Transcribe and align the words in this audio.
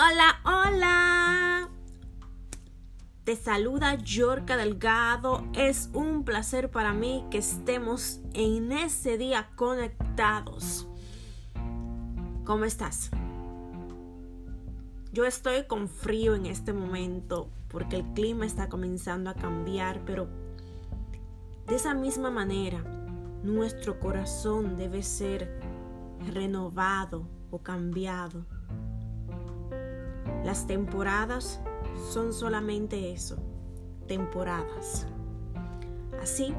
Hola, 0.00 0.38
hola. 0.44 1.70
Te 3.24 3.34
saluda 3.34 3.96
Yorka 3.96 4.56
Delgado. 4.56 5.44
Es 5.54 5.90
un 5.92 6.22
placer 6.22 6.70
para 6.70 6.92
mí 6.92 7.24
que 7.32 7.38
estemos 7.38 8.20
en 8.32 8.70
ese 8.70 9.18
día 9.18 9.50
conectados. 9.56 10.86
¿Cómo 12.44 12.64
estás? 12.64 13.10
Yo 15.12 15.24
estoy 15.24 15.64
con 15.66 15.88
frío 15.88 16.36
en 16.36 16.46
este 16.46 16.72
momento 16.72 17.50
porque 17.66 17.96
el 17.96 18.04
clima 18.14 18.46
está 18.46 18.68
comenzando 18.68 19.30
a 19.30 19.34
cambiar, 19.34 20.04
pero 20.04 20.28
de 21.66 21.74
esa 21.74 21.94
misma 21.94 22.30
manera, 22.30 22.78
nuestro 23.42 23.98
corazón 23.98 24.76
debe 24.76 25.02
ser 25.02 25.60
renovado 26.32 27.28
o 27.50 27.58
cambiado 27.58 28.46
las 30.44 30.66
temporadas 30.66 31.60
son 32.12 32.32
solamente 32.32 33.12
eso, 33.12 33.36
temporadas. 34.06 35.06
Así 36.22 36.54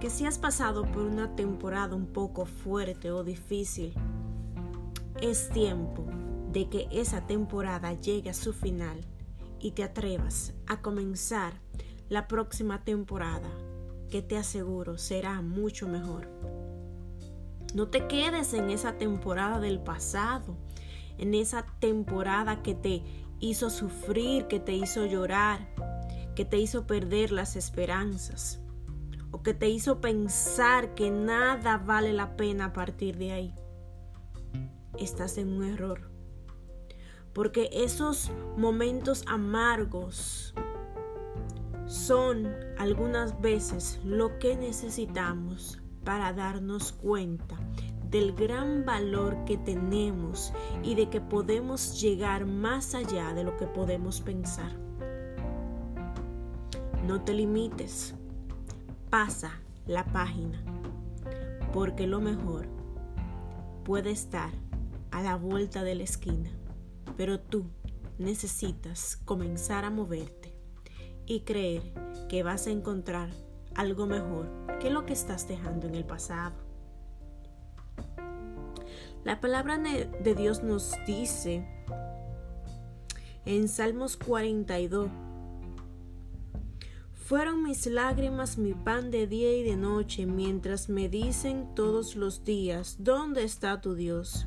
que 0.00 0.10
si 0.10 0.26
has 0.26 0.38
pasado 0.38 0.84
por 0.84 1.02
una 1.02 1.34
temporada 1.34 1.94
un 1.94 2.06
poco 2.06 2.44
fuerte 2.44 3.10
o 3.10 3.24
difícil, 3.24 3.94
es 5.20 5.48
tiempo 5.50 6.04
de 6.52 6.68
que 6.68 6.88
esa 6.90 7.26
temporada 7.26 7.92
llegue 7.92 8.30
a 8.30 8.34
su 8.34 8.52
final 8.52 9.00
y 9.58 9.72
te 9.72 9.82
atrevas 9.82 10.54
a 10.66 10.80
comenzar 10.82 11.54
la 12.08 12.28
próxima 12.28 12.84
temporada 12.84 13.50
que 14.10 14.22
te 14.22 14.36
aseguro 14.36 14.98
será 14.98 15.40
mucho 15.42 15.88
mejor. 15.88 16.28
No 17.74 17.88
te 17.88 18.06
quedes 18.06 18.54
en 18.54 18.70
esa 18.70 18.96
temporada 18.96 19.58
del 19.58 19.80
pasado 19.80 20.56
en 21.18 21.34
esa 21.34 21.66
temporada 21.80 22.62
que 22.62 22.74
te 22.74 23.02
hizo 23.40 23.70
sufrir, 23.70 24.46
que 24.46 24.60
te 24.60 24.72
hizo 24.72 25.06
llorar, 25.06 25.68
que 26.34 26.44
te 26.44 26.58
hizo 26.58 26.86
perder 26.86 27.32
las 27.32 27.56
esperanzas 27.56 28.60
o 29.30 29.42
que 29.42 29.54
te 29.54 29.68
hizo 29.68 30.00
pensar 30.00 30.94
que 30.94 31.10
nada 31.10 31.78
vale 31.78 32.12
la 32.12 32.36
pena 32.36 32.66
a 32.66 32.72
partir 32.72 33.16
de 33.18 33.32
ahí. 33.32 33.54
Estás 34.98 35.38
en 35.38 35.48
un 35.48 35.64
error. 35.64 36.10
Porque 37.32 37.68
esos 37.72 38.30
momentos 38.56 39.24
amargos 39.26 40.54
son 41.86 42.46
algunas 42.78 43.40
veces 43.40 44.00
lo 44.04 44.38
que 44.38 44.56
necesitamos 44.56 45.80
para 46.04 46.32
darnos 46.32 46.92
cuenta 46.92 47.58
del 48.10 48.34
gran 48.34 48.84
valor 48.84 49.44
que 49.44 49.56
tenemos 49.56 50.52
y 50.82 50.94
de 50.94 51.08
que 51.08 51.20
podemos 51.20 52.00
llegar 52.00 52.46
más 52.46 52.94
allá 52.94 53.32
de 53.34 53.44
lo 53.44 53.56
que 53.56 53.66
podemos 53.66 54.20
pensar. 54.20 54.72
No 57.06 57.22
te 57.22 57.34
limites, 57.34 58.14
pasa 59.10 59.60
la 59.86 60.04
página, 60.04 60.62
porque 61.72 62.06
lo 62.06 62.20
mejor 62.20 62.66
puede 63.84 64.10
estar 64.10 64.50
a 65.10 65.22
la 65.22 65.36
vuelta 65.36 65.84
de 65.84 65.94
la 65.94 66.02
esquina, 66.02 66.50
pero 67.16 67.38
tú 67.40 67.66
necesitas 68.18 69.16
comenzar 69.24 69.84
a 69.84 69.90
moverte 69.90 70.56
y 71.26 71.40
creer 71.40 71.82
que 72.28 72.42
vas 72.42 72.66
a 72.66 72.70
encontrar 72.70 73.30
algo 73.74 74.06
mejor 74.06 74.48
que 74.80 74.90
lo 74.90 75.06
que 75.06 75.12
estás 75.12 75.46
dejando 75.48 75.86
en 75.86 75.94
el 75.94 76.04
pasado. 76.04 76.65
La 79.26 79.40
palabra 79.40 79.76
de 79.76 80.34
Dios 80.36 80.62
nos 80.62 80.92
dice 81.04 81.66
en 83.44 83.66
Salmos 83.66 84.16
42, 84.16 85.10
fueron 87.12 87.64
mis 87.64 87.86
lágrimas 87.86 88.56
mi 88.56 88.72
pan 88.72 89.10
de 89.10 89.26
día 89.26 89.52
y 89.56 89.64
de 89.64 89.76
noche, 89.76 90.26
mientras 90.26 90.88
me 90.88 91.08
dicen 91.08 91.74
todos 91.74 92.14
los 92.14 92.44
días, 92.44 92.98
¿dónde 93.00 93.42
está 93.42 93.80
tu 93.80 93.96
Dios? 93.96 94.46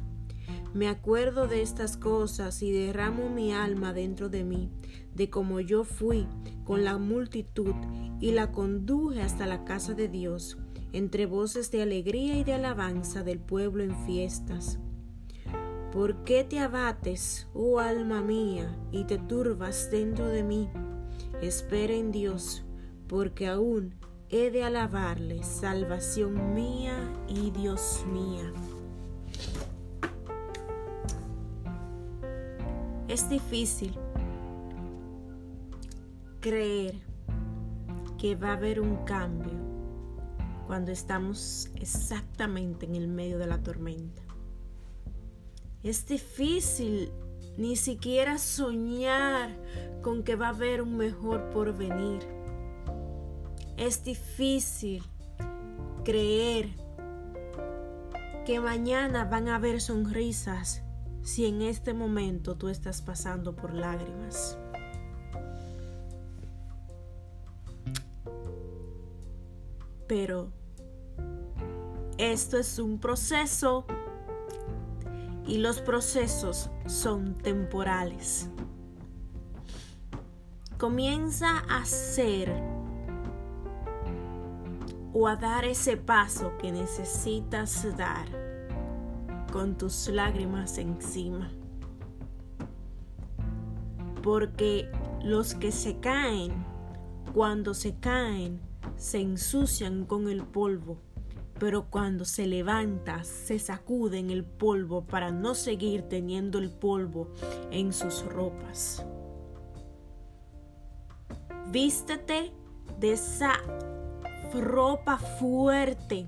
Me 0.74 0.88
acuerdo 0.88 1.50
de 1.50 1.62
estas 1.62 1.98
cosas 1.98 2.62
y 2.62 2.72
derramo 2.72 3.28
mi 3.28 3.52
alma 3.52 3.92
dentro 3.92 4.30
de 4.30 4.46
mí, 4.46 4.70
de 5.14 5.30
cómo 5.30 5.60
yo 5.60 5.84
fui 5.84 6.26
con 6.64 6.86
la 6.86 6.98
multitud 6.98 7.76
y 8.22 8.32
la 8.32 8.54
conduje 8.54 9.24
hasta 9.24 9.46
la 9.46 9.66
casa 9.66 9.94
de 9.94 10.08
Dios 10.08 10.58
entre 10.94 11.26
voces 11.26 11.72
de 11.72 11.82
alegría 11.82 12.36
y 12.38 12.44
de 12.44 12.54
alabanza 12.54 13.24
del 13.24 13.40
pueblo 13.40 13.84
en 13.84 13.96
fiestas. 14.06 14.80
¿Por 15.92 16.24
qué 16.24 16.44
te 16.44 16.60
abates, 16.60 17.48
oh 17.54 17.80
alma 17.80 18.22
mía, 18.22 18.78
y 18.92 19.06
te 19.06 19.18
turbas 19.18 19.90
dentro 19.92 20.28
de 20.28 20.44
mí? 20.44 20.70
Espera 21.42 21.94
en 21.94 22.12
Dios, 22.12 22.64
porque 23.08 23.48
aún 23.48 23.96
he 24.30 24.52
de 24.52 24.64
alabarle, 24.64 25.44
salvación 25.44 26.54
mía 26.54 26.96
y 27.28 27.50
Dios 27.52 28.06
mía. 28.12 28.54
Es 33.08 33.28
difícil 33.28 33.98
creer 36.40 36.96
que 38.20 38.36
va 38.36 38.50
a 38.50 38.54
haber 38.54 38.80
un 38.80 38.98
cambio 38.98 39.69
cuando 40.70 40.92
estamos 40.92 41.68
exactamente 41.74 42.86
en 42.86 42.94
el 42.94 43.08
medio 43.08 43.40
de 43.40 43.48
la 43.48 43.64
tormenta. 43.64 44.22
Es 45.82 46.06
difícil 46.06 47.12
ni 47.58 47.76
siquiera 47.76 48.38
soñar 48.38 49.50
con 50.04 50.22
que 50.22 50.36
va 50.36 50.46
a 50.46 50.50
haber 50.50 50.84
un 50.84 50.96
mejor 50.96 51.50
porvenir. 51.50 52.20
Es 53.78 54.04
difícil 54.04 55.04
creer 56.06 56.70
que 58.46 58.60
mañana 58.60 59.26
van 59.26 59.48
a 59.48 59.56
haber 59.56 59.82
sonrisas 59.82 60.84
si 61.24 61.48
en 61.48 61.64
este 61.64 61.96
momento 61.96 62.58
tú 62.58 62.70
estás 62.70 63.02
pasando 63.02 63.56
por 63.56 63.74
lágrimas. 63.74 64.56
Pero 70.08 70.59
esto 72.32 72.58
es 72.58 72.78
un 72.78 73.00
proceso 73.00 73.86
y 75.48 75.58
los 75.58 75.82
procesos 75.82 76.70
son 76.86 77.34
temporales. 77.34 78.50
Comienza 80.78 81.64
a 81.68 81.82
hacer 81.82 82.54
o 85.12 85.28
a 85.28 85.36
dar 85.36 85.66
ese 85.66 85.98
paso 85.98 86.54
que 86.60 86.72
necesitas 86.72 87.98
dar 87.98 88.28
con 89.52 89.76
tus 89.76 90.08
lágrimas 90.08 90.78
encima. 90.78 91.52
Porque 94.22 94.90
los 95.24 95.56
que 95.56 95.72
se 95.72 96.00
caen, 96.00 96.64
cuando 97.34 97.74
se 97.74 97.96
caen, 97.96 98.62
se 98.98 99.20
ensucian 99.20 100.06
con 100.06 100.28
el 100.28 100.44
polvo 100.44 101.00
pero 101.60 101.90
cuando 101.90 102.24
se 102.26 102.48
levanta 102.48 103.24
se 103.24 103.60
sacuden 103.60 104.30
el 104.30 104.46
polvo 104.46 105.06
para 105.06 105.30
no 105.32 105.54
seguir 105.56 106.04
teniendo 106.04 106.58
el 106.58 106.72
polvo 106.72 107.28
en 107.70 107.92
sus 107.92 108.24
ropas. 108.26 109.06
Vístete 111.72 112.52
de 113.00 113.14
esa 113.14 113.54
ropa 114.54 115.18
fuerte, 115.18 116.28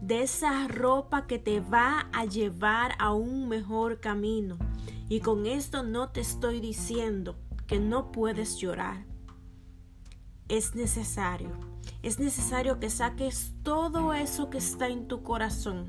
de 0.00 0.22
esa 0.22 0.68
ropa 0.68 1.26
que 1.26 1.38
te 1.38 1.60
va 1.60 2.08
a 2.12 2.26
llevar 2.26 2.92
a 2.98 3.12
un 3.12 3.48
mejor 3.48 4.00
camino. 4.00 4.58
Y 5.08 5.20
con 5.20 5.46
esto 5.46 5.82
no 5.82 6.10
te 6.10 6.20
estoy 6.20 6.60
diciendo 6.60 7.36
que 7.66 7.80
no 7.80 8.12
puedes 8.12 8.58
llorar. 8.58 9.06
Es 10.48 10.74
necesario 10.74 11.75
es 12.02 12.18
necesario 12.18 12.78
que 12.78 12.90
saques 12.90 13.52
todo 13.62 14.14
eso 14.14 14.50
que 14.50 14.58
está 14.58 14.88
en 14.88 15.08
tu 15.08 15.22
corazón. 15.22 15.88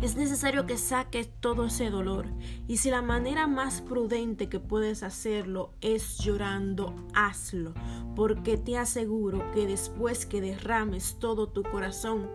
Es 0.00 0.16
necesario 0.16 0.66
que 0.66 0.78
saques 0.78 1.28
todo 1.40 1.66
ese 1.66 1.90
dolor. 1.90 2.26
Y 2.66 2.78
si 2.78 2.90
la 2.90 3.02
manera 3.02 3.46
más 3.46 3.80
prudente 3.80 4.48
que 4.48 4.60
puedes 4.60 5.02
hacerlo 5.02 5.72
es 5.80 6.18
llorando, 6.18 6.94
hazlo. 7.14 7.74
Porque 8.14 8.56
te 8.56 8.78
aseguro 8.78 9.50
que 9.52 9.66
después 9.66 10.26
que 10.26 10.40
derrames 10.40 11.18
todo 11.18 11.48
tu 11.48 11.62
corazón, 11.62 12.30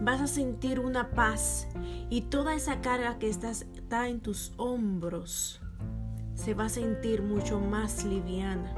vas 0.00 0.20
a 0.20 0.26
sentir 0.26 0.80
una 0.80 1.10
paz. 1.10 1.68
Y 2.10 2.22
toda 2.22 2.54
esa 2.54 2.80
carga 2.80 3.18
que 3.18 3.28
está 3.28 4.08
en 4.08 4.20
tus 4.20 4.52
hombros 4.56 5.60
se 6.34 6.54
va 6.54 6.64
a 6.64 6.70
sentir 6.70 7.22
mucho 7.22 7.60
más 7.60 8.04
liviana. 8.04 8.74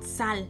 Sal, 0.00 0.48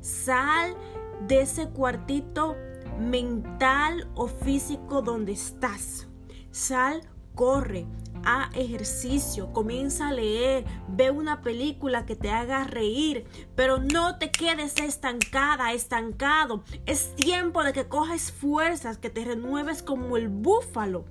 sal 0.00 0.76
de 1.22 1.40
ese 1.40 1.68
cuartito 1.68 2.56
mental 2.98 4.08
o 4.14 4.26
físico 4.26 5.02
donde 5.02 5.32
estás. 5.32 6.06
Sal, 6.50 7.02
corre, 7.34 7.86
a 8.24 8.50
ejercicio, 8.54 9.52
comienza 9.52 10.08
a 10.08 10.12
leer, 10.12 10.64
ve 10.88 11.10
una 11.10 11.42
película 11.42 12.06
que 12.06 12.16
te 12.16 12.30
haga 12.30 12.64
reír, 12.64 13.24
pero 13.54 13.78
no 13.78 14.18
te 14.18 14.30
quedes 14.30 14.76
estancada, 14.78 15.72
estancado. 15.72 16.64
Es 16.86 17.14
tiempo 17.14 17.62
de 17.62 17.72
que 17.72 17.86
coges 17.86 18.32
fuerzas, 18.32 18.98
que 18.98 19.10
te 19.10 19.24
renueves 19.24 19.82
como 19.82 20.16
el 20.16 20.28
búfalo. 20.28 21.04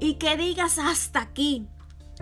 Y 0.00 0.14
que 0.14 0.36
digas 0.38 0.78
hasta 0.78 1.20
aquí, 1.20 1.68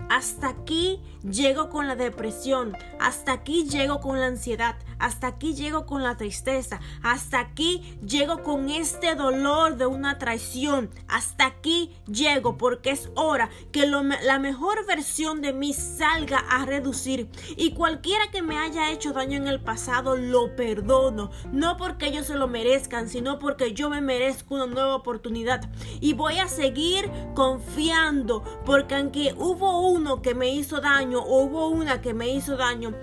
hasta 0.09 0.49
aquí 0.49 1.01
llego 1.23 1.69
con 1.69 1.87
la 1.87 1.95
depresión, 1.95 2.75
hasta 2.99 3.31
aquí 3.31 3.69
llego 3.69 4.01
con 4.01 4.19
la 4.19 4.27
ansiedad, 4.27 4.75
hasta 4.99 5.27
aquí 5.27 5.55
llego 5.55 5.85
con 5.85 6.03
la 6.03 6.17
tristeza, 6.17 6.79
hasta 7.01 7.39
aquí 7.39 7.97
llego 8.05 8.43
con 8.43 8.69
este 8.69 9.15
dolor 9.15 9.77
de 9.77 9.85
una 9.85 10.17
traición, 10.19 10.89
hasta 11.07 11.45
aquí 11.45 11.91
llego 12.05 12.57
porque 12.57 12.91
es 12.91 13.09
hora 13.15 13.49
que 13.71 13.87
la 13.87 14.39
mejor 14.39 14.85
versión 14.85 15.41
de 15.41 15.53
mí 15.53 15.73
salga 15.73 16.39
a 16.49 16.65
reducir. 16.65 17.29
Y 17.55 17.71
cualquiera 17.71 18.29
que 18.31 18.41
me 18.41 18.57
haya 18.57 18.91
hecho 18.91 19.13
daño 19.13 19.37
en 19.37 19.47
el 19.47 19.61
pasado 19.61 20.15
lo 20.15 20.55
perdono, 20.55 21.31
no 21.51 21.77
porque 21.77 22.07
ellos 22.07 22.27
se 22.27 22.35
lo 22.35 22.47
merezcan, 22.47 23.09
sino 23.09 23.39
porque 23.39 23.73
yo 23.73 23.89
me 23.89 24.01
merezco 24.01 24.55
una 24.55 24.67
nueva 24.67 24.95
oportunidad. 24.95 25.69
Y 26.01 26.13
voy 26.13 26.39
a 26.39 26.47
seguir 26.47 27.09
confiando 27.33 28.43
porque 28.65 28.95
aunque 28.95 29.33
hubo 29.37 29.89
uno 29.89 30.21
que 30.21 30.35
me 30.35 30.49
hizo 30.49 30.81
daño 30.81 31.19
o 31.21 31.43
hubo 31.43 31.69
una 31.69 32.01
que 32.01 32.13
me 32.13 32.29
hizo 32.29 32.57
daño, 32.57 32.93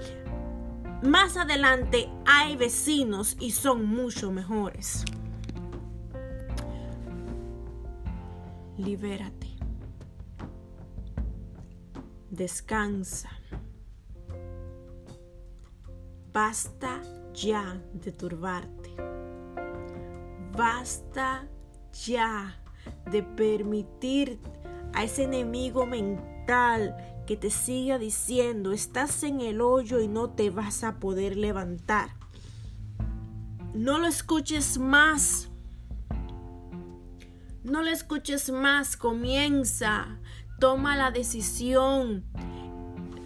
más 1.03 1.37
adelante 1.37 2.09
hay 2.27 2.57
vecinos 2.57 3.37
y 3.39 3.51
son 3.51 3.85
mucho 3.87 4.31
mejores. 4.31 5.05
Libérate. 8.79 9.47
Descansa. 12.31 13.31
Basta 16.33 17.01
ya 17.33 17.81
de 17.95 18.13
turbarte. 18.13 18.95
Basta 20.57 21.47
ya 22.07 22.61
de 23.11 23.23
permitir 23.23 24.39
a 24.95 25.05
ese 25.05 25.25
enemigo 25.25 25.87
mental 25.87 26.95
que 27.27 27.37
te 27.37 27.51
siga 27.51 27.99
diciendo, 27.99 28.73
estás 28.73 29.23
en 29.25 29.41
el 29.41 29.61
hoyo 29.61 30.01
y 30.01 30.09
no 30.09 30.31
te 30.31 30.51
vas 30.51 30.85
a 30.85 30.99
poder 31.01 31.37
levantar. 31.37 32.11
No 33.75 33.99
lo 33.99 34.07
escuches 34.07 34.79
más. 34.79 35.51
No 37.65 37.83
lo 37.83 37.91
escuches 37.91 38.51
más. 38.51 38.97
Comienza. 38.97 40.19
Toma 40.59 40.97
la 40.97 41.11
decisión 41.11 42.25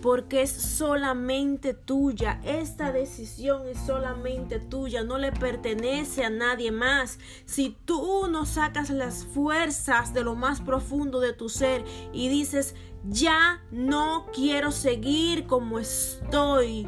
porque 0.01 0.43
es 0.43 0.51
solamente 0.51 1.75
tuya. 1.75 2.41
Esta 2.45 2.93
decisión 2.93 3.69
es 3.69 3.79
solamente 3.79 4.59
tuya, 4.59 5.05
no 5.05 5.19
le 5.19 5.33
pertenece 5.33 6.25
a 6.25 6.31
nadie 6.31 6.73
más. 6.73 7.19
Si 7.45 7.77
tú 7.85 8.27
no 8.31 8.47
sacas 8.47 8.91
las 8.91 9.25
fuerzas 9.25 10.15
de 10.15 10.25
lo 10.25 10.35
más 10.35 10.61
profundo 10.61 11.21
de 11.21 11.33
tu 11.33 11.49
ser 11.49 11.85
y 12.13 12.29
dices, 12.29 12.75
ya 13.09 13.63
no 13.71 14.27
quiero 14.35 14.73
seguir 14.73 15.47
como 15.47 15.79
estoy 15.79 16.87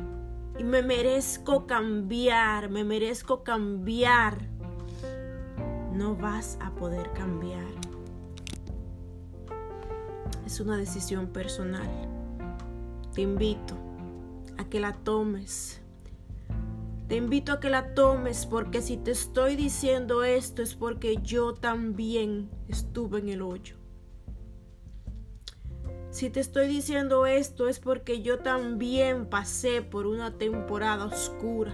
y 0.58 0.64
me 0.64 0.82
merezco 0.82 1.66
cambiar, 1.66 2.68
me 2.70 2.84
merezco 2.84 3.42
cambiar, 3.42 4.38
no 5.92 6.16
vas 6.16 6.58
a 6.60 6.70
poder 6.72 7.12
cambiar. 7.12 7.72
Es 10.44 10.60
una 10.60 10.76
decisión 10.76 11.28
personal 11.28 11.88
te 13.14 13.20
invito 13.20 13.74
a 14.56 14.64
que 14.64 14.80
la 14.80 14.92
tomes. 14.92 15.80
Te 17.08 17.16
invito 17.16 17.52
a 17.52 17.60
que 17.60 17.68
la 17.68 17.92
tomes 17.94 18.46
porque 18.46 18.80
si 18.80 18.96
te 18.96 19.10
estoy 19.10 19.54
diciendo 19.54 20.24
esto 20.24 20.62
es 20.62 20.74
porque 20.74 21.18
yo 21.22 21.52
también 21.52 22.48
estuve 22.68 23.18
en 23.18 23.28
el 23.28 23.42
hoyo. 23.42 23.81
Si 26.12 26.28
te 26.28 26.40
estoy 26.40 26.68
diciendo 26.68 27.24
esto 27.24 27.68
es 27.68 27.80
porque 27.80 28.20
yo 28.20 28.40
también 28.40 29.24
pasé 29.24 29.80
por 29.80 30.06
una 30.06 30.36
temporada 30.36 31.06
oscura. 31.06 31.72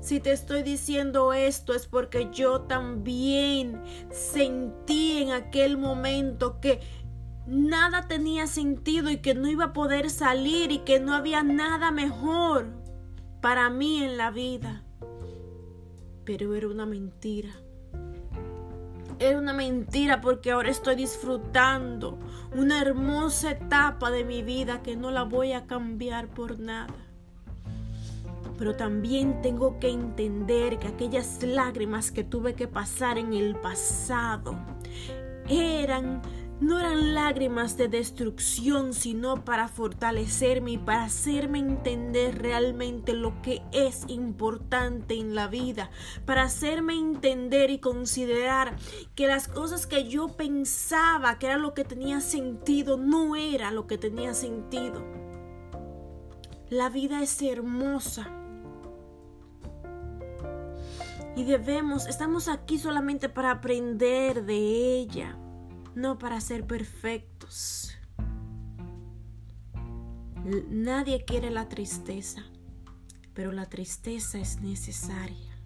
Si 0.00 0.20
te 0.20 0.30
estoy 0.30 0.62
diciendo 0.62 1.32
esto 1.32 1.74
es 1.74 1.88
porque 1.88 2.28
yo 2.32 2.60
también 2.60 3.82
sentí 4.12 5.18
en 5.18 5.32
aquel 5.32 5.78
momento 5.78 6.60
que 6.60 6.78
nada 7.48 8.06
tenía 8.06 8.46
sentido 8.46 9.10
y 9.10 9.16
que 9.16 9.34
no 9.34 9.48
iba 9.48 9.64
a 9.64 9.72
poder 9.72 10.10
salir 10.10 10.70
y 10.70 10.78
que 10.78 11.00
no 11.00 11.12
había 11.12 11.42
nada 11.42 11.90
mejor 11.90 12.68
para 13.42 13.68
mí 13.68 14.00
en 14.00 14.16
la 14.16 14.30
vida. 14.30 14.84
Pero 16.24 16.54
era 16.54 16.68
una 16.68 16.86
mentira. 16.86 17.50
Era 19.18 19.40
una 19.40 19.52
mentira 19.52 20.20
porque 20.20 20.52
ahora 20.52 20.70
estoy 20.70 20.94
disfrutando 20.94 22.16
una 22.54 22.80
hermosa 22.80 23.52
etapa 23.52 24.10
de 24.10 24.24
mi 24.24 24.42
vida 24.42 24.82
que 24.82 24.96
no 24.96 25.10
la 25.10 25.22
voy 25.22 25.52
a 25.52 25.66
cambiar 25.66 26.28
por 26.28 26.58
nada. 26.58 26.94
Pero 28.58 28.74
también 28.74 29.42
tengo 29.42 29.78
que 29.78 29.90
entender 29.90 30.78
que 30.78 30.88
aquellas 30.88 31.42
lágrimas 31.42 32.10
que 32.10 32.24
tuve 32.24 32.54
que 32.54 32.68
pasar 32.68 33.18
en 33.18 33.34
el 33.34 33.56
pasado 33.56 34.56
eran 35.48 36.22
no 36.60 36.78
eran 36.78 37.14
lágrimas 37.14 37.76
de 37.76 37.88
destrucción, 37.88 38.94
sino 38.94 39.44
para 39.44 39.68
fortalecerme 39.68 40.72
y 40.72 40.78
para 40.78 41.04
hacerme 41.04 41.58
entender 41.58 42.40
realmente 42.40 43.12
lo 43.12 43.42
que 43.42 43.62
es 43.72 44.04
importante 44.08 45.14
en 45.14 45.34
la 45.34 45.48
vida, 45.48 45.90
para 46.24 46.44
hacerme 46.44 46.94
entender 46.94 47.70
y 47.70 47.78
considerar 47.78 48.76
que 49.14 49.26
las 49.26 49.48
cosas 49.48 49.86
que 49.86 50.08
yo 50.08 50.28
pensaba 50.28 51.38
que 51.38 51.46
era 51.46 51.58
lo 51.58 51.74
que 51.74 51.84
tenía 51.84 52.20
sentido, 52.20 52.96
no 52.96 53.36
era 53.36 53.70
lo 53.70 53.86
que 53.86 53.98
tenía 53.98 54.32
sentido. 54.32 55.04
La 56.70 56.88
vida 56.88 57.22
es 57.22 57.40
hermosa. 57.42 58.30
Y 61.36 61.44
debemos, 61.44 62.06
estamos 62.06 62.48
aquí 62.48 62.78
solamente 62.78 63.28
para 63.28 63.50
aprender 63.50 64.46
de 64.46 64.56
ella 64.96 65.36
no 65.96 66.18
para 66.18 66.40
ser 66.40 66.66
perfectos. 66.66 67.90
Nadie 70.70 71.24
quiere 71.24 71.50
la 71.50 71.68
tristeza, 71.68 72.44
pero 73.34 73.50
la 73.50 73.66
tristeza 73.68 74.38
es 74.38 74.60
necesaria. 74.60 75.58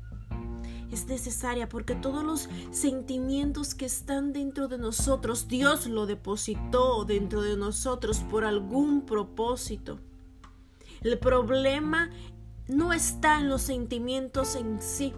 Es 0.90 1.06
necesaria 1.06 1.68
porque 1.68 1.96
todos 1.96 2.24
los 2.24 2.48
sentimientos 2.70 3.74
que 3.74 3.86
están 3.86 4.32
dentro 4.32 4.68
de 4.68 4.78
nosotros, 4.78 5.48
Dios 5.48 5.86
lo 5.86 6.06
depositó 6.06 7.04
dentro 7.04 7.42
de 7.42 7.56
nosotros 7.56 8.20
por 8.30 8.44
algún 8.44 9.02
propósito. 9.02 9.98
El 11.02 11.18
problema 11.18 12.08
no 12.68 12.92
está 12.92 13.40
en 13.40 13.48
los 13.48 13.62
sentimientos 13.62 14.54
en 14.54 14.80
sí, 14.80 15.12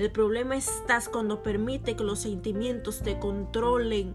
el 0.00 0.10
problema 0.10 0.56
estás 0.56 1.10
cuando 1.10 1.42
permite 1.42 1.94
que 1.94 2.04
los 2.04 2.20
sentimientos 2.20 3.00
te 3.00 3.18
controlen 3.18 4.14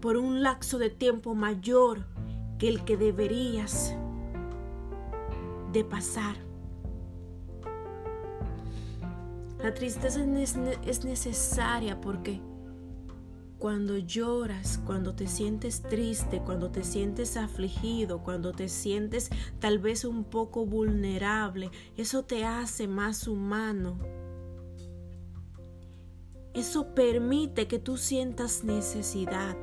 por 0.00 0.16
un 0.16 0.42
lapso 0.42 0.78
de 0.78 0.88
tiempo 0.88 1.34
mayor 1.34 2.06
que 2.58 2.68
el 2.68 2.82
que 2.82 2.96
deberías 2.96 3.94
de 5.70 5.84
pasar. 5.84 6.36
La 9.62 9.74
tristeza 9.74 10.24
es 10.86 11.04
necesaria 11.04 12.00
porque 12.00 12.40
cuando 13.58 13.98
lloras, 13.98 14.80
cuando 14.86 15.14
te 15.14 15.26
sientes 15.26 15.82
triste, 15.82 16.40
cuando 16.40 16.70
te 16.70 16.84
sientes 16.84 17.36
afligido, 17.36 18.22
cuando 18.22 18.52
te 18.52 18.70
sientes 18.70 19.28
tal 19.58 19.78
vez 19.78 20.06
un 20.06 20.24
poco 20.24 20.64
vulnerable, 20.64 21.70
eso 21.98 22.24
te 22.24 22.46
hace 22.46 22.88
más 22.88 23.28
humano 23.28 23.98
eso 26.58 26.94
permite 26.94 27.68
que 27.68 27.78
tú 27.78 27.96
sientas 27.96 28.64
necesidad. 28.64 29.56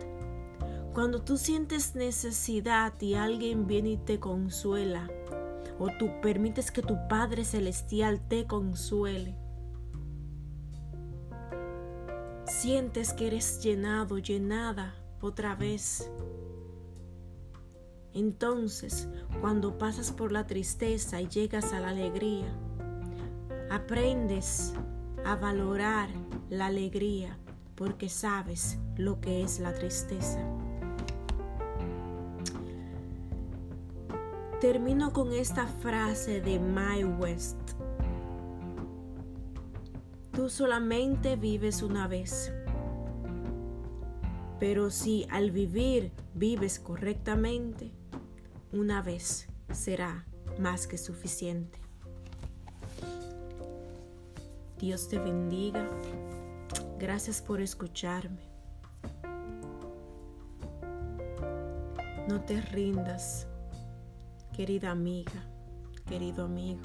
Cuando 0.94 1.22
tú 1.22 1.38
sientes 1.38 1.96
necesidad 1.96 2.94
y 3.02 3.16
alguien 3.16 3.68
viene 3.68 3.90
y 3.90 3.98
te 3.98 4.20
consuela, 4.20 5.10
o 5.78 5.90
tú 6.00 6.10
permites 6.22 6.72
que 6.72 6.82
tu 6.82 6.96
Padre 7.10 7.44
Celestial 7.44 8.26
te 8.28 8.48
consuele, 8.48 9.38
sientes 12.46 13.12
que 13.14 13.28
eres 13.28 13.62
llenado, 13.62 14.18
llenada 14.18 14.96
otra 15.22 15.56
vez. 15.56 16.10
Entonces, 18.14 19.10
cuando 19.42 19.78
pasas 19.78 20.12
por 20.12 20.32
la 20.32 20.48
tristeza 20.48 21.20
y 21.22 21.28
llegas 21.28 21.74
a 21.74 21.82
la 21.82 21.90
alegría, 21.90 22.48
aprendes 23.70 24.74
a 25.26 25.36
valorar 25.36 26.10
la 26.50 26.68
alegría, 26.68 27.38
porque 27.76 28.10
sabes 28.10 28.78
lo 28.96 29.20
que 29.20 29.44
es 29.44 29.60
la 29.60 29.74
tristeza. 29.74 30.40
Termino 34.62 35.12
con 35.12 35.34
esta 35.34 35.68
frase 35.68 36.42
de 36.42 36.60
My 36.60 37.04
West. 37.04 37.58
Tú 40.32 40.50
solamente 40.50 41.36
vives 41.36 41.82
una 41.82 42.08
vez. 42.08 42.54
Pero 44.60 44.90
si 44.90 45.28
al 45.30 45.52
vivir 45.52 46.12
vives 46.34 46.80
correctamente, 46.80 47.92
una 48.72 49.02
vez 49.02 49.48
será 49.72 50.26
más 50.60 50.88
que 50.88 50.98
suficiente. 50.98 51.85
Dios 54.80 55.08
te 55.08 55.18
bendiga. 55.20 55.90
Gracias 57.00 57.42
por 57.42 57.62
escucharme. 57.62 58.42
No 62.28 62.42
te 62.42 62.60
rindas, 62.60 63.48
querida 64.52 64.92
amiga, 64.92 65.48
querido 66.06 66.46
amigo. 66.46 66.82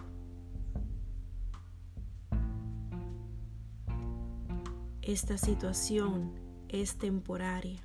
Esta 5.03 5.37
situación 5.39 6.33
es 6.69 6.97
temporaria. 6.99 7.81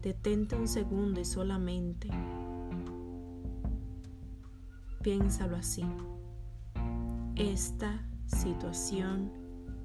Detente 0.00 0.56
un 0.56 0.68
segundo 0.68 1.20
y 1.20 1.24
solamente 1.24 2.08
piénsalo 5.02 5.56
así. 5.56 5.84
Esta 7.34 8.06
situación 8.36 9.32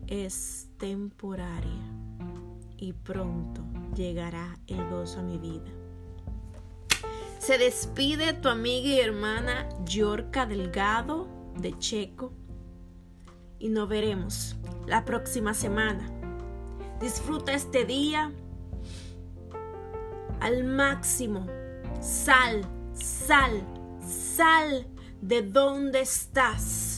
es 0.08 0.70
temporaria 0.77 1.84
y 2.77 2.94
pronto 2.94 3.63
llegará 3.96 4.58
el 4.68 4.88
gozo 4.89 5.20
a 5.20 5.24
mi 5.24 5.38
vida. 5.38 5.72
Se 7.39 7.58
despide 7.58 8.34
tu 8.34 8.50
amiga 8.50 8.88
y 8.89 9.00
hermana 9.00 9.68
Yorka 9.86 10.46
Delgado 10.46 11.27
de 11.58 11.77
Checo 11.77 12.34
y 13.60 13.70
nos 13.70 13.88
veremos 13.89 14.56
la 14.86 15.06
próxima 15.06 15.54
semana. 15.54 16.10
Disfruta 17.00 17.54
este 17.54 17.86
día 17.86 18.32
al 20.39 20.63
máximo. 20.63 21.46
Sal, 22.01 22.62
sal, 22.94 23.62
sal 24.01 24.88
de 25.22 25.42
donde 25.42 26.01
estás. 26.01 26.97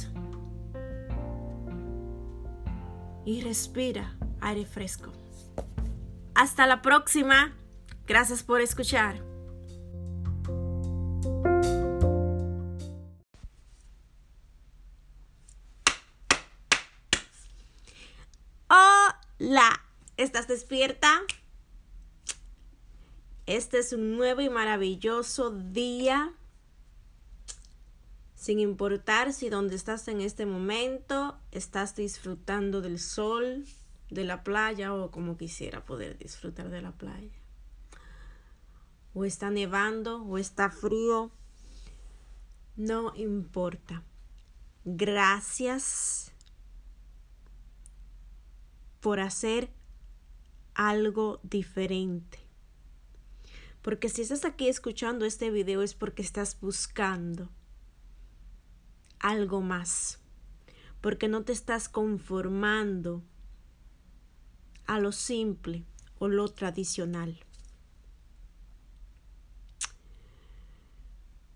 Y 3.30 3.42
respira 3.42 4.16
aire 4.42 4.66
fresco. 4.66 5.12
Hasta 6.34 6.66
la 6.66 6.82
próxima. 6.82 7.56
Gracias 8.08 8.42
por 8.42 8.60
escuchar. 8.60 9.24
Hola, 18.68 19.80
¿estás 20.18 20.48
despierta? 20.48 21.22
Este 23.46 23.78
es 23.78 23.94
un 23.94 24.18
nuevo 24.18 24.42
y 24.42 24.50
maravilloso 24.50 25.52
día 25.52 26.34
sin 28.50 28.60
importar 28.60 29.32
si 29.32 29.48
donde 29.48 29.76
estás 29.76 30.08
en 30.08 30.22
este 30.22 30.48
momento 30.48 31.38
estás 31.52 31.96
disfrutando 31.96 32.82
del 32.82 32.98
sol, 32.98 33.64
de 34.10 34.24
la 34.24 34.44
playa 34.44 34.92
o 34.92 35.12
como 35.12 35.38
quisiera 35.38 35.86
poder 35.86 36.18
disfrutar 36.18 36.72
de 36.72 36.82
la 36.82 36.92
playa. 36.92 37.38
O 39.14 39.24
está 39.24 39.52
nevando 39.52 40.24
o 40.24 40.40
está 40.40 40.72
frío. 40.72 41.30
No 42.76 43.14
importa. 43.16 44.02
Gracias 44.84 46.32
por 49.00 49.20
hacer 49.20 49.70
algo 50.74 51.40
diferente. 51.44 52.40
Porque 53.84 54.10
si 54.10 54.24
estás 54.24 54.44
aquí 54.44 54.70
escuchando 54.70 55.26
este 55.26 55.52
video 55.52 55.84
es 55.84 55.94
porque 55.94 56.24
estás 56.24 56.60
buscando 56.60 57.48
algo 59.20 59.62
más, 59.62 60.20
porque 61.02 61.28
no 61.28 61.44
te 61.44 61.54
estás 61.54 61.90
conformando 61.90 63.24
a 64.86 65.00
lo 65.00 65.12
simple 65.12 65.84
o 66.18 66.28
lo 66.28 66.48
tradicional. 66.50 67.40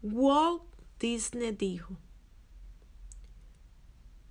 Walt 0.02 0.64
Disney 1.00 1.52
dijo, 1.52 1.98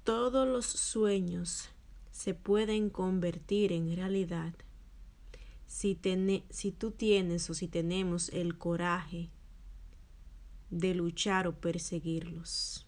todos 0.05 0.47
los 0.47 0.67
sueños 0.67 1.69
se 2.11 2.35
pueden 2.35 2.91
convertir 2.91 3.73
en 3.73 3.95
realidad 3.97 4.55
si, 5.67 5.99
si 6.51 6.73
tú 6.73 6.91
tienes 6.91 7.49
o 7.49 7.55
si 7.55 7.69
tenemos 7.69 8.29
el 8.29 8.59
coraje 8.59 9.31
de 10.71 10.95
luchar 10.95 11.47
o 11.47 11.55
perseguirlos. 11.55 12.87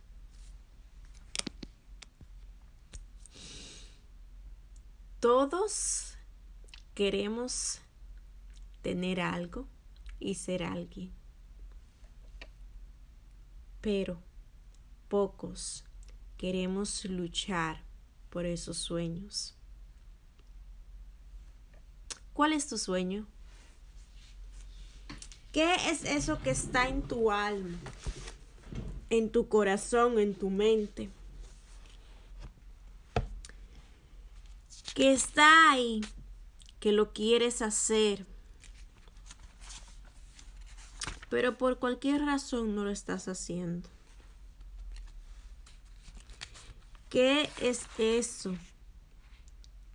Todos 5.25 6.19
queremos 6.95 7.81
tener 8.83 9.23
algo 9.23 9.67
y 10.21 10.35
ser 10.35 10.63
alguien, 10.63 11.15
pero 13.81 14.19
pocos 15.09 15.83
queremos 16.37 17.07
luchar 17.07 17.81
por 18.29 18.45
esos 18.45 18.77
sueños. 18.77 19.55
¿Cuál 22.35 22.53
es 22.53 22.69
tu 22.69 22.77
sueño? 22.77 23.27
¿Qué 25.53 25.75
es 25.89 26.05
eso 26.05 26.39
que 26.43 26.51
está 26.51 26.87
en 26.87 27.01
tu 27.01 27.31
alma, 27.31 27.79
en 29.09 29.33
tu 29.33 29.49
corazón, 29.49 30.19
en 30.19 30.35
tu 30.35 30.51
mente? 30.51 31.09
Que 34.95 35.13
está 35.13 35.73
ahí, 35.73 36.01
que 36.79 36.93
lo 36.93 37.13
quieres 37.13 37.63
hacer, 37.63 38.25
pero 41.29 41.59
por 41.59 41.81
cualquier 41.81 42.23
razón 42.25 42.77
no 42.77 42.85
lo 42.85 42.91
estás 42.91 43.27
haciendo. 43.27 43.89
¿Qué 47.11 47.51
es 47.61 47.87
eso 47.99 48.55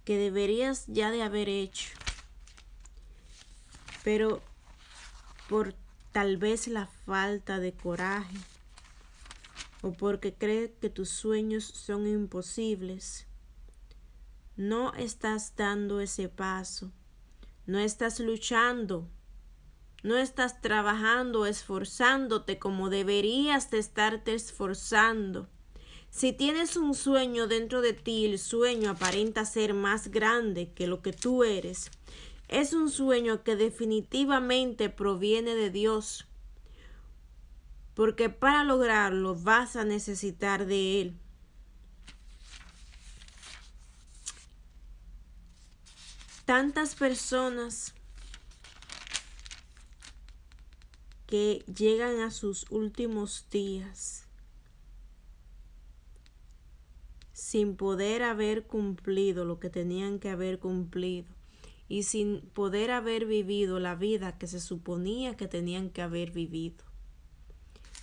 que 0.04 0.18
deberías 0.18 0.86
ya 0.88 1.12
de 1.12 1.24
haber 1.24 1.48
hecho? 1.48 1.90
Pero 4.04 4.42
por 5.48 5.76
tal 6.12 6.36
vez 6.36 6.68
la 6.68 6.88
falta 7.06 7.60
de 7.60 7.72
coraje 7.72 8.38
o 9.82 9.94
porque 9.94 10.34
crees 10.34 10.72
que 10.82 10.90
tus 10.90 11.10
sueños 11.10 11.64
son 11.64 12.06
imposibles 12.06 13.29
no 14.60 14.94
estás 14.96 15.56
dando 15.56 16.02
ese 16.02 16.28
paso, 16.28 16.92
no 17.66 17.80
estás 17.80 18.20
luchando, 18.20 19.08
no 20.04 20.18
estás 20.18 20.60
trabajando, 20.60 21.46
esforzándote 21.46 22.60
como 22.60 22.90
deberías 22.90 23.72
de 23.72 23.80
estarte 23.80 24.34
esforzando. 24.34 25.48
Si 26.10 26.34
tienes 26.34 26.76
un 26.76 26.94
sueño 26.94 27.48
dentro 27.48 27.80
de 27.80 27.94
ti, 27.94 28.26
el 28.26 28.38
sueño 28.38 28.90
aparenta 28.90 29.46
ser 29.46 29.74
más 29.74 30.10
grande 30.10 30.74
que 30.74 30.88
lo 30.88 31.02
que 31.02 31.14
tú 31.14 31.46
eres. 31.46 31.90
Es 32.50 32.74
un 32.74 32.90
sueño 32.90 33.46
que 33.46 33.56
definitivamente 33.56 34.90
proviene 34.90 35.56
de 35.56 35.70
Dios, 35.70 36.28
porque 37.94 38.28
para 38.28 38.66
lograrlo 38.66 39.36
vas 39.36 39.78
a 39.78 39.86
necesitar 39.86 40.66
de 40.66 41.00
Él. 41.00 41.18
Tantas 46.50 46.96
personas 46.96 47.94
que 51.28 51.64
llegan 51.72 52.22
a 52.22 52.32
sus 52.32 52.66
últimos 52.72 53.48
días 53.52 54.26
sin 57.34 57.76
poder 57.76 58.24
haber 58.24 58.66
cumplido 58.66 59.46
lo 59.46 59.60
que 59.60 59.70
tenían 59.70 60.18
que 60.18 60.32
haber 60.32 60.58
cumplido 60.58 61.28
y 61.88 62.02
sin 62.02 62.42
poder 62.42 62.90
haber 62.90 63.28
vivido 63.28 63.80
la 63.80 63.94
vida 63.94 64.40
que 64.40 64.48
se 64.48 64.60
suponía 64.60 65.38
que 65.38 65.48
tenían 65.48 65.92
que 65.92 66.02
haber 66.02 66.32
vivido. 66.32 66.84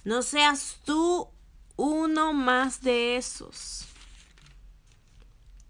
No 0.05 0.23
seas 0.23 0.81
tú 0.85 1.27
uno 1.75 2.33
más 2.33 2.81
de 2.81 3.17
esos. 3.17 3.89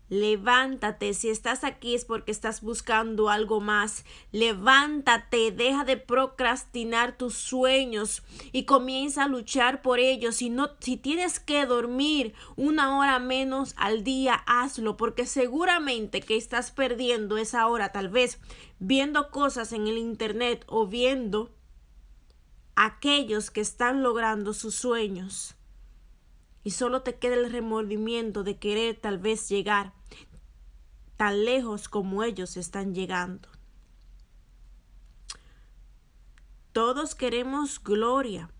Levántate, 0.08 1.14
si 1.14 1.30
estás 1.30 1.64
aquí 1.64 1.96
es 1.96 2.04
porque 2.04 2.30
estás 2.30 2.60
buscando 2.60 3.28
algo 3.28 3.60
más. 3.60 4.04
Levántate, 4.30 5.50
deja 5.50 5.84
de 5.84 5.96
procrastinar 5.96 7.18
tus 7.18 7.34
sueños 7.34 8.22
y 8.52 8.66
comienza 8.66 9.24
a 9.24 9.28
luchar 9.28 9.82
por 9.82 9.98
ellos. 9.98 10.36
Si 10.36 10.48
no, 10.48 10.70
si 10.78 10.96
tienes 10.96 11.40
que 11.40 11.66
dormir 11.66 12.34
una 12.54 12.96
hora 12.96 13.18
menos 13.18 13.74
al 13.76 14.04
día, 14.04 14.44
hazlo, 14.46 14.96
porque 14.96 15.26
seguramente 15.26 16.20
que 16.20 16.36
estás 16.36 16.70
perdiendo 16.70 17.36
esa 17.36 17.66
hora, 17.66 17.90
tal 17.90 18.08
vez 18.08 18.38
viendo 18.78 19.32
cosas 19.32 19.72
en 19.72 19.88
el 19.88 19.98
internet 19.98 20.64
o 20.68 20.86
viendo 20.86 21.52
aquellos 22.76 23.50
que 23.50 23.60
están 23.60 24.04
logrando 24.04 24.52
sus 24.52 24.76
sueños 24.76 25.56
y 26.62 26.72
solo 26.72 27.02
te 27.02 27.14
queda 27.14 27.34
el 27.34 27.50
remordimiento 27.50 28.42
de 28.42 28.58
querer 28.58 28.96
tal 28.96 29.18
vez 29.18 29.48
llegar 29.48 29.95
tan 31.16 31.44
lejos 31.44 31.88
como 31.88 32.22
ellos 32.22 32.56
están 32.56 32.94
llegando. 32.94 33.48
Todos 36.72 37.14
queremos 37.14 37.82
gloria, 37.82 38.50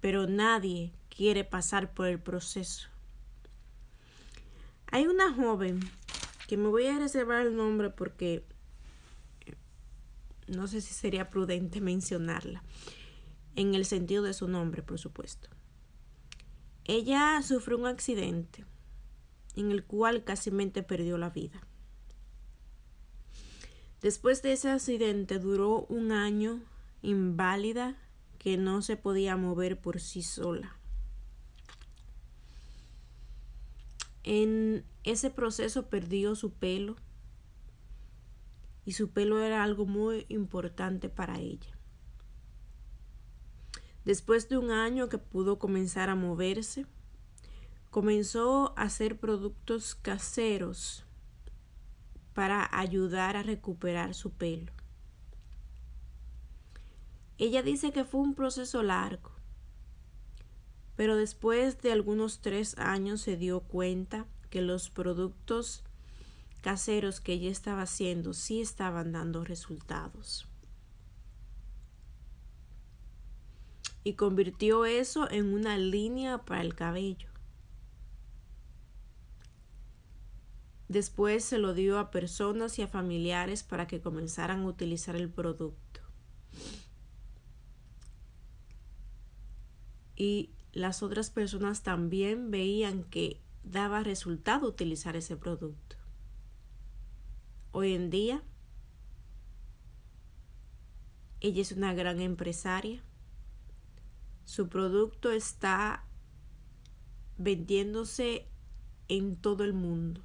pero 0.00 0.26
nadie 0.26 0.92
quiere 1.08 1.44
pasar 1.44 1.92
por 1.92 2.06
el 2.06 2.20
proceso. 2.20 2.88
Hay 4.92 5.06
una 5.06 5.32
joven 5.32 5.80
que 6.46 6.56
me 6.56 6.68
voy 6.68 6.86
a 6.86 6.98
reservar 6.98 7.46
el 7.46 7.56
nombre 7.56 7.90
porque 7.90 8.44
no 10.46 10.66
sé 10.68 10.80
si 10.80 10.92
sería 10.92 11.30
prudente 11.30 11.80
mencionarla, 11.80 12.62
en 13.56 13.74
el 13.74 13.84
sentido 13.84 14.22
de 14.22 14.34
su 14.34 14.48
nombre, 14.48 14.82
por 14.82 14.98
supuesto. 14.98 15.48
Ella 16.84 17.40
sufrió 17.42 17.78
un 17.78 17.86
accidente 17.86 18.64
en 19.56 19.70
el 19.70 19.84
cual 19.84 20.24
casi 20.24 20.50
perdió 20.82 21.18
la 21.18 21.30
vida. 21.30 21.60
Después 24.00 24.42
de 24.42 24.52
ese 24.52 24.70
accidente 24.70 25.38
duró 25.38 25.86
un 25.88 26.10
año 26.10 26.60
inválida 27.02 27.96
que 28.38 28.56
no 28.56 28.82
se 28.82 28.96
podía 28.96 29.36
mover 29.36 29.80
por 29.80 30.00
sí 30.00 30.22
sola. 30.22 30.76
En 34.24 34.84
ese 35.04 35.30
proceso 35.30 35.88
perdió 35.88 36.34
su 36.34 36.52
pelo 36.52 36.96
y 38.84 38.92
su 38.92 39.10
pelo 39.10 39.40
era 39.40 39.62
algo 39.62 39.86
muy 39.86 40.26
importante 40.28 41.08
para 41.08 41.38
ella. 41.38 41.78
Después 44.04 44.48
de 44.48 44.58
un 44.58 44.72
año 44.72 45.08
que 45.08 45.18
pudo 45.18 45.60
comenzar 45.60 46.08
a 46.08 46.16
moverse, 46.16 46.86
comenzó 47.92 48.72
a 48.78 48.84
hacer 48.84 49.20
productos 49.20 49.94
caseros 49.94 51.04
para 52.32 52.66
ayudar 52.72 53.36
a 53.36 53.42
recuperar 53.42 54.14
su 54.14 54.30
pelo. 54.30 54.72
Ella 57.36 57.62
dice 57.62 57.92
que 57.92 58.04
fue 58.04 58.22
un 58.22 58.34
proceso 58.34 58.82
largo, 58.82 59.32
pero 60.96 61.16
después 61.16 61.82
de 61.82 61.92
algunos 61.92 62.40
tres 62.40 62.78
años 62.78 63.20
se 63.20 63.36
dio 63.36 63.60
cuenta 63.60 64.26
que 64.48 64.62
los 64.62 64.88
productos 64.88 65.84
caseros 66.62 67.20
que 67.20 67.34
ella 67.34 67.50
estaba 67.50 67.82
haciendo 67.82 68.32
sí 68.32 68.62
estaban 68.62 69.12
dando 69.12 69.44
resultados. 69.44 70.48
y 74.04 74.14
convirtió 74.14 74.84
eso 74.84 75.30
en 75.30 75.54
una 75.54 75.78
línea 75.78 76.38
para 76.38 76.62
el 76.62 76.74
cabello. 76.74 77.31
Después 80.88 81.44
se 81.44 81.58
lo 81.58 81.74
dio 81.74 81.98
a 81.98 82.10
personas 82.10 82.78
y 82.78 82.82
a 82.82 82.88
familiares 82.88 83.62
para 83.62 83.86
que 83.86 84.00
comenzaran 84.00 84.62
a 84.62 84.66
utilizar 84.66 85.16
el 85.16 85.30
producto. 85.30 86.00
Y 90.16 90.50
las 90.72 91.02
otras 91.02 91.30
personas 91.30 91.82
también 91.82 92.50
veían 92.50 93.04
que 93.04 93.40
daba 93.64 94.02
resultado 94.02 94.68
utilizar 94.68 95.16
ese 95.16 95.36
producto. 95.36 95.96
Hoy 97.70 97.94
en 97.94 98.10
día, 98.10 98.42
ella 101.40 101.62
es 101.62 101.72
una 101.72 101.94
gran 101.94 102.20
empresaria 102.20 103.02
su 104.44 104.68
producto 104.68 105.30
está 105.30 106.04
vendiéndose 107.38 108.48
en 109.08 109.36
todo 109.36 109.64
el 109.64 109.72
mundo. 109.72 110.22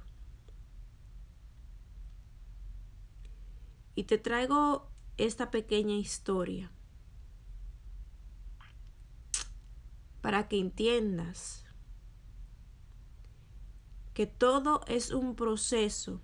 Y 3.98 4.04
te 4.04 4.16
traigo 4.16 4.92
esta 5.16 5.50
pequeña 5.50 5.96
historia 5.96 6.70
para 10.20 10.46
que 10.46 10.60
entiendas 10.60 11.64
que 14.14 14.26
todo 14.28 14.82
es 14.86 15.10
un 15.10 15.34
proceso 15.34 16.20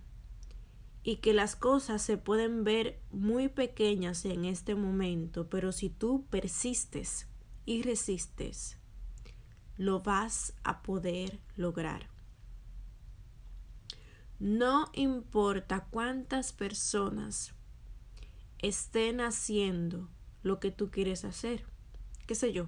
y 1.02 1.16
que 1.16 1.34
las 1.34 1.56
cosas 1.56 2.00
se 2.00 2.16
pueden 2.16 2.62
ver 2.62 3.02
muy 3.10 3.48
pequeñas 3.48 4.24
en 4.24 4.44
este 4.44 4.76
momento, 4.76 5.50
pero 5.50 5.72
si 5.72 5.90
tú 5.90 6.26
persistes 6.30 7.26
y 7.66 7.82
resistes, 7.82 8.78
lo 9.76 9.98
vas 9.98 10.54
a 10.62 10.80
poder 10.80 11.40
lograr. 11.56 12.08
No 14.38 14.92
importa 14.92 15.88
cuántas 15.90 16.52
personas 16.52 17.52
estén 18.68 19.20
haciendo 19.20 20.09
lo 20.42 20.61
que 20.61 20.70
tú 20.70 20.90
quieres 20.90 21.24
hacer. 21.24 21.64
¿Qué 22.27 22.35
sé 22.35 22.53
yo? 22.53 22.66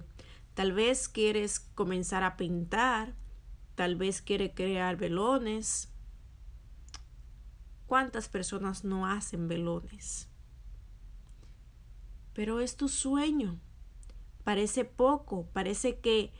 Tal 0.53 0.73
vez 0.73 1.07
quieres 1.07 1.59
comenzar 1.59 2.23
a 2.23 2.37
pintar, 2.37 3.15
tal 3.75 3.95
vez 3.95 4.21
quieres 4.21 4.51
crear 4.55 4.97
velones. 4.97 5.89
¿Cuántas 7.85 8.29
personas 8.29 8.83
no 8.83 9.05
hacen 9.05 9.47
velones? 9.47 10.29
Pero 12.33 12.59
es 12.59 12.75
tu 12.75 12.89
sueño 12.89 13.59
parece 14.47 14.85
poco, 14.85 15.45
parece 15.51 15.99
que 15.99 16.31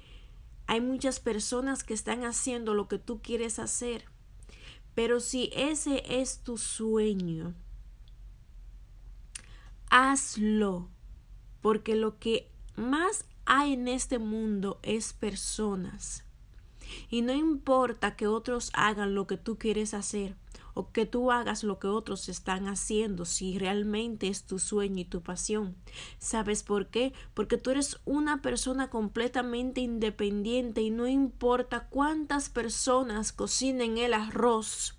hay 0.65 0.79
muchas 0.79 1.19
personas 1.19 1.83
que 1.83 1.93
están 1.93 2.23
haciendo 2.23 2.73
lo 2.73 2.87
que 2.87 2.99
tú 2.99 3.21
quieres 3.21 3.59
hacer. 3.59 4.05
Pero 4.95 5.19
si 5.19 5.49
ese 5.53 6.03
es 6.07 6.41
tu 6.41 6.57
sueño, 6.57 7.53
hazlo, 9.89 10.89
porque 11.61 11.95
lo 11.95 12.19
que 12.19 12.51
más 12.75 13.25
hay 13.45 13.73
en 13.73 13.87
este 13.87 14.19
mundo 14.19 14.79
es 14.83 15.13
personas. 15.13 16.23
Y 17.09 17.21
no 17.21 17.33
importa 17.33 18.15
que 18.15 18.27
otros 18.27 18.71
hagan 18.73 19.15
lo 19.15 19.27
que 19.27 19.37
tú 19.37 19.57
quieres 19.57 19.93
hacer, 19.93 20.35
o 20.73 20.91
que 20.91 21.05
tú 21.05 21.31
hagas 21.31 21.63
lo 21.63 21.79
que 21.79 21.87
otros 21.87 22.29
están 22.29 22.67
haciendo 22.67 23.25
si 23.25 23.57
realmente 23.57 24.27
es 24.27 24.45
tu 24.45 24.59
sueño 24.59 24.99
y 25.01 25.05
tu 25.05 25.21
pasión. 25.21 25.75
¿Sabes 26.19 26.61
por 26.61 26.87
qué? 26.87 27.13
Porque 27.33 27.57
tú 27.57 27.71
eres 27.71 27.99
una 28.05 28.41
persona 28.43 28.89
completamente 28.89 29.81
independiente 29.81 30.81
y 30.81 30.91
no 30.91 31.07
importa 31.07 31.87
cuántas 31.89 32.49
personas 32.49 33.31
cocinen 33.31 33.97
el 33.97 34.13
arroz 34.13 34.96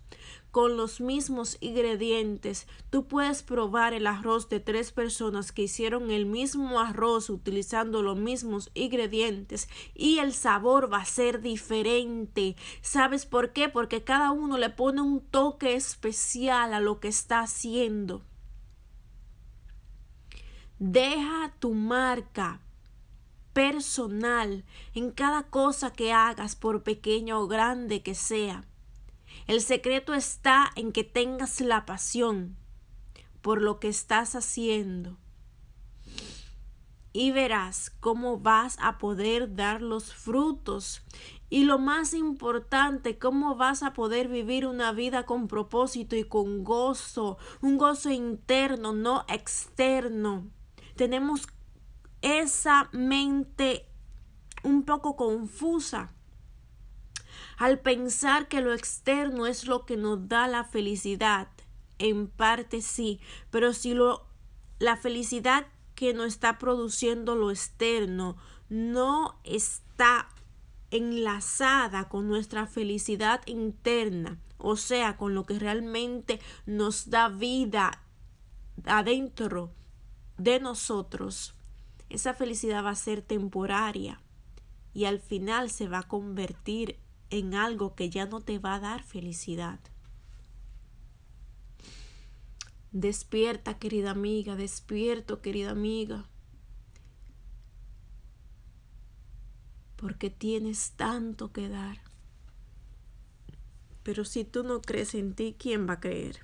con 0.50 0.76
los 0.76 1.00
mismos 1.00 1.56
ingredientes. 1.61 2.66
Tú 2.90 3.06
puedes 3.06 3.42
probar 3.42 3.94
el 3.94 4.06
arroz 4.06 4.48
de 4.48 4.61
tres 4.61 4.92
personas 4.92 5.52
que 5.52 5.62
hicieron 5.62 6.11
el 6.11 6.26
mismo 6.26 6.80
arroz 6.80 7.30
utilizando 7.30 8.02
los 8.02 8.18
mismos 8.18 8.70
ingredientes 8.74 9.68
y 9.94 10.18
el 10.18 10.32
sabor 10.32 10.92
va 10.92 10.98
a 10.98 11.04
ser 11.04 11.40
diferente. 11.40 12.56
¿Sabes 12.80 13.26
por 13.26 13.52
qué? 13.52 13.68
Porque 13.68 14.04
cada 14.04 14.32
uno 14.32 14.58
le 14.58 14.70
pone 14.70 15.00
un 15.00 15.20
toque 15.20 15.74
especial 15.74 16.72
a 16.74 16.80
lo 16.80 17.00
que 17.00 17.08
está 17.08 17.40
haciendo. 17.40 18.22
Deja 20.78 21.52
tu 21.58 21.74
marca 21.74 22.61
personal 23.52 24.64
en 24.94 25.11
cada 25.11 25.42
cosa 25.50 25.92
que 25.92 26.12
hagas, 26.12 26.54
por 26.54 26.84
pequeña 26.84 27.38
o 27.40 27.48
grande 27.48 28.02
que 28.04 28.14
sea. 28.14 28.64
El 29.46 29.60
secreto 29.60 30.14
está 30.14 30.70
en 30.76 30.92
que 30.92 31.04
tengas 31.04 31.60
la 31.60 31.86
pasión 31.86 32.56
por 33.40 33.62
lo 33.62 33.80
que 33.80 33.88
estás 33.88 34.34
haciendo 34.34 35.18
y 37.12 37.32
verás 37.32 37.90
cómo 38.00 38.38
vas 38.38 38.76
a 38.80 38.98
poder 38.98 39.54
dar 39.54 39.82
los 39.82 40.14
frutos 40.14 41.02
y 41.50 41.64
lo 41.64 41.78
más 41.78 42.12
importante, 42.12 43.18
cómo 43.18 43.56
vas 43.56 43.82
a 43.82 43.92
poder 43.92 44.28
vivir 44.28 44.66
una 44.66 44.92
vida 44.92 45.24
con 45.24 45.48
propósito 45.48 46.14
y 46.14 46.24
con 46.24 46.62
gozo, 46.62 47.38
un 47.62 47.78
gozo 47.78 48.10
interno, 48.10 48.92
no 48.92 49.24
externo. 49.28 50.50
Tenemos 50.94 51.46
esa 52.20 52.90
mente 52.92 53.88
un 54.62 54.84
poco 54.84 55.16
confusa 55.16 56.14
al 57.59 57.81
pensar 57.81 58.47
que 58.47 58.61
lo 58.61 58.73
externo 58.73 59.47
es 59.47 59.66
lo 59.66 59.85
que 59.85 59.97
nos 59.97 60.29
da 60.29 60.47
la 60.47 60.64
felicidad. 60.64 61.49
En 61.99 62.29
parte 62.29 62.81
sí, 62.81 63.21
pero 63.51 63.73
si 63.73 63.94
lo, 63.94 64.27
la 64.79 64.97
felicidad 64.97 65.66
que 65.97 66.14
nos 66.14 66.29
está 66.29 66.59
produciendo 66.59 67.35
lo 67.35 67.51
externo 67.51 68.37
no 68.68 69.40
está 69.42 70.29
enlazada 70.92 72.09
con 72.09 72.29
nuestra 72.29 72.68
felicidad 72.68 73.40
interna, 73.47 74.38
o 74.59 74.77
sea, 74.77 75.16
con 75.16 75.35
lo 75.35 75.44
que 75.44 75.59
realmente 75.59 76.40
nos 76.64 77.11
da 77.11 77.29
vida 77.29 78.05
adentro 78.85 79.73
de 80.37 80.61
nosotros, 80.61 81.57
esa 82.09 82.35
felicidad 82.35 82.85
va 82.85 82.90
a 82.90 82.94
ser 82.94 83.21
temporaria 83.21 84.23
y 84.94 85.07
al 85.07 85.18
final 85.18 85.71
se 85.71 85.88
va 85.88 85.99
a 85.99 86.09
convertir 86.09 86.99
en 87.30 87.54
algo 87.54 87.94
que 87.94 88.10
ya 88.10 88.26
no 88.26 88.40
te 88.40 88.58
va 88.58 88.74
a 88.74 88.80
dar 88.80 89.02
felicidad. 89.02 89.80
Despierta, 92.90 93.78
querida 93.78 94.12
amiga, 94.12 94.56
despierto, 94.56 95.42
querida 95.42 95.70
amiga. 95.70 96.26
Porque 99.96 100.30
tienes 100.30 100.92
tanto 100.92 101.52
que 101.52 101.68
dar. 101.68 101.98
Pero 104.02 104.24
si 104.24 104.44
tú 104.44 104.62
no 104.62 104.80
crees 104.80 105.14
en 105.14 105.34
ti, 105.34 105.54
¿quién 105.58 105.86
va 105.86 105.94
a 105.94 106.00
creer? 106.00 106.40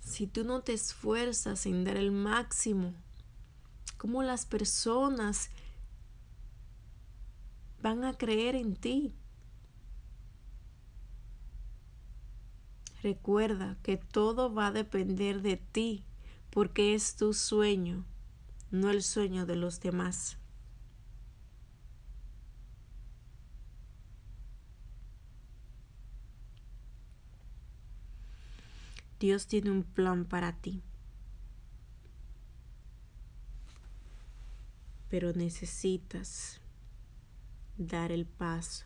Si 0.00 0.26
tú 0.26 0.44
no 0.44 0.62
te 0.62 0.72
esfuerzas 0.72 1.66
en 1.66 1.84
dar 1.84 1.96
el 1.96 2.10
máximo, 2.10 2.94
¿cómo 3.98 4.22
las 4.22 4.46
personas 4.46 5.50
van 7.82 8.04
a 8.04 8.12
creer 8.14 8.54
en 8.54 8.76
ti? 8.76 9.12
Recuerda 13.02 13.78
que 13.82 13.96
todo 13.96 14.52
va 14.52 14.66
a 14.66 14.72
depender 14.72 15.40
de 15.40 15.56
ti, 15.56 16.04
porque 16.50 16.94
es 16.94 17.16
tu 17.16 17.32
sueño, 17.32 18.04
no 18.70 18.90
el 18.90 19.02
sueño 19.02 19.46
de 19.46 19.56
los 19.56 19.80
demás. 19.80 20.36
Dios 29.18 29.46
tiene 29.46 29.70
un 29.70 29.82
plan 29.82 30.24
para 30.24 30.52
ti. 30.52 30.82
Pero 35.08 35.32
necesitas 35.32 36.59
dar 37.80 38.12
el 38.12 38.26
paso. 38.26 38.84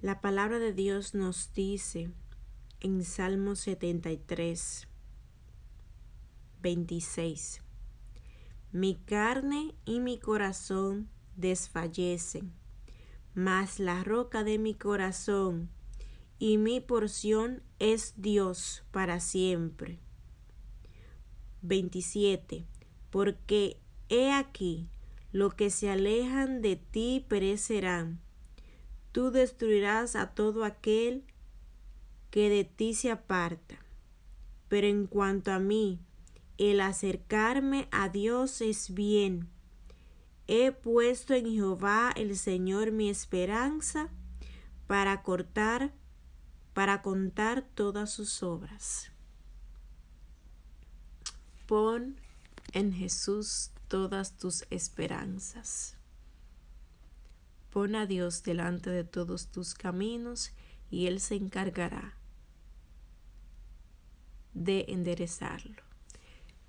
La 0.00 0.20
palabra 0.20 0.60
de 0.60 0.72
Dios 0.72 1.14
nos 1.14 1.52
dice 1.54 2.10
en 2.80 3.04
Salmo 3.04 3.56
73, 3.56 4.86
26, 6.62 7.62
Mi 8.70 8.96
carne 8.96 9.74
y 9.84 9.98
mi 9.98 10.20
corazón 10.20 11.08
desfallecen, 11.36 12.52
mas 13.34 13.80
la 13.80 14.04
roca 14.04 14.44
de 14.44 14.58
mi 14.58 14.74
corazón 14.74 15.68
y 16.38 16.58
mi 16.58 16.80
porción 16.80 17.62
es 17.80 18.14
Dios 18.16 18.84
para 18.92 19.18
siempre. 19.18 19.98
27. 21.62 22.66
Porque 23.10 23.78
he 24.14 24.32
aquí, 24.32 24.88
lo 25.32 25.50
que 25.50 25.70
se 25.70 25.90
alejan 25.90 26.62
de 26.62 26.76
ti 26.76 27.24
perecerán. 27.28 28.20
Tú 29.12 29.30
destruirás 29.30 30.16
a 30.16 30.34
todo 30.34 30.64
aquel 30.64 31.24
que 32.30 32.48
de 32.48 32.64
ti 32.64 32.94
se 32.94 33.10
aparta. 33.10 33.76
Pero 34.68 34.86
en 34.86 35.06
cuanto 35.06 35.52
a 35.52 35.58
mí, 35.58 36.00
el 36.58 36.80
acercarme 36.80 37.88
a 37.90 38.08
Dios 38.08 38.60
es 38.60 38.94
bien. 38.94 39.48
He 40.46 40.72
puesto 40.72 41.34
en 41.34 41.46
Jehová 41.46 42.12
el 42.14 42.36
Señor 42.36 42.92
mi 42.92 43.08
esperanza 43.08 44.10
para 44.86 45.22
cortar 45.22 45.92
para 46.74 47.02
contar 47.02 47.62
todas 47.62 48.10
sus 48.10 48.42
obras. 48.42 49.12
Pon 51.66 52.16
en 52.72 52.92
Jesús 52.92 53.70
todas 53.88 54.36
tus 54.36 54.64
esperanzas. 54.70 55.96
Pon 57.70 57.96
a 57.96 58.06
Dios 58.06 58.42
delante 58.42 58.90
de 58.90 59.04
todos 59.04 59.48
tus 59.48 59.74
caminos 59.74 60.52
y 60.90 61.06
Él 61.06 61.20
se 61.20 61.34
encargará 61.34 62.14
de 64.52 64.84
enderezarlo. 64.88 65.82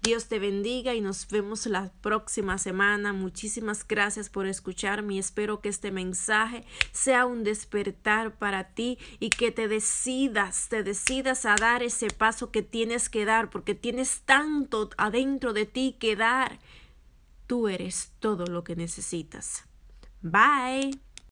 Dios 0.06 0.28
te 0.28 0.38
bendiga 0.38 0.93
y 0.93 1.01
nos 1.01 1.28
vemos 1.30 1.65
la 1.65 1.91
próxima 2.01 2.60
semana. 2.60 3.12
Muchísimas 3.12 3.88
gracias 3.88 4.30
por 4.30 4.45
escucharme 4.45 5.15
y 5.15 5.19
espero 5.19 5.62
que 5.62 5.69
este 5.69 5.89
mensaje 5.89 6.63
sea 6.91 7.25
un 7.25 7.43
despertar 7.43 8.38
para 8.38 8.75
ti 8.75 8.99
y 9.19 9.32
que 9.32 9.51
te 9.51 9.67
decidas, 9.67 10.69
te 10.69 10.84
decidas 10.84 11.47
a 11.47 11.56
dar 11.56 11.82
ese 11.82 12.10
paso 12.12 12.51
que 12.51 12.62
tienes 12.62 13.10
que 13.10 13.25
dar 13.25 13.49
porque 13.49 13.73
tienes 13.73 14.21
tanto 14.21 14.91
adentro 14.97 15.54
de 15.54 15.65
ti 15.65 15.95
que 15.99 16.15
dar. 16.15 16.60
Tú 17.47 17.67
eres 17.67 18.12
todo 18.19 18.45
lo 18.45 18.63
que 18.63 18.75
necesitas. 18.75 19.63
Bye. 20.21 20.99